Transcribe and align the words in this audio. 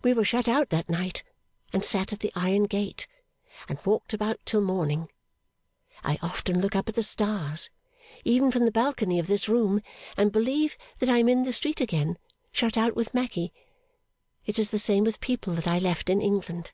We 0.00 0.12
were 0.14 0.24
shut 0.24 0.46
out 0.46 0.68
that 0.68 0.88
night, 0.88 1.24
and 1.72 1.84
sat 1.84 2.12
at 2.12 2.20
the 2.20 2.30
iron 2.36 2.66
gate, 2.66 3.08
and 3.68 3.80
walked 3.84 4.12
about 4.14 4.38
till 4.44 4.60
morning. 4.60 5.08
I 6.04 6.20
often 6.22 6.60
look 6.60 6.76
up 6.76 6.88
at 6.88 6.94
the 6.94 7.02
stars, 7.02 7.68
even 8.24 8.52
from 8.52 8.64
the 8.64 8.70
balcony 8.70 9.18
of 9.18 9.26
this 9.26 9.48
room, 9.48 9.80
and 10.16 10.30
believe 10.30 10.76
that 11.00 11.08
I 11.08 11.18
am 11.18 11.28
in 11.28 11.42
the 11.42 11.52
street 11.52 11.80
again, 11.80 12.16
shut 12.52 12.76
out 12.76 12.94
with 12.94 13.12
Maggy. 13.12 13.52
It 14.44 14.56
is 14.60 14.70
the 14.70 14.78
same 14.78 15.02
with 15.02 15.18
people 15.18 15.52
that 15.54 15.66
I 15.66 15.80
left 15.80 16.08
in 16.08 16.20
England. 16.20 16.70